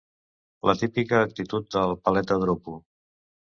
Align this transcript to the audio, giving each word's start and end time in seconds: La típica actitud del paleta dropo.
La 0.69 0.73
típica 0.83 1.19
actitud 1.27 1.67
del 1.77 1.95
paleta 2.09 2.41
dropo. 2.47 2.77